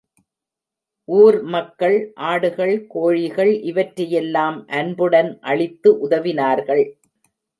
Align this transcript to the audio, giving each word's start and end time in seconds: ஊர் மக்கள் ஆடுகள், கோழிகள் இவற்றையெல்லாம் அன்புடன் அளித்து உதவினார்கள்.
ஊர் 1.09 1.37
மக்கள் 1.45 1.97
ஆடுகள், 2.29 2.73
கோழிகள் 2.87 3.51
இவற்றையெல்லாம் 3.61 4.57
அன்புடன் 4.71 5.37
அளித்து 5.41 5.91
உதவினார்கள். 6.07 6.83